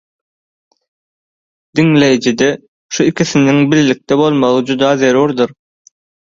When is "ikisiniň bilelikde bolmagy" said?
3.11-4.65